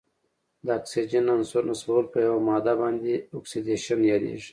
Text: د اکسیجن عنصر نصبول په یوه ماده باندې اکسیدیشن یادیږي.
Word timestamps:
د 0.65 0.67
اکسیجن 0.79 1.25
عنصر 1.35 1.61
نصبول 1.71 2.05
په 2.13 2.17
یوه 2.25 2.39
ماده 2.49 2.73
باندې 2.81 3.13
اکسیدیشن 3.37 3.99
یادیږي. 4.11 4.49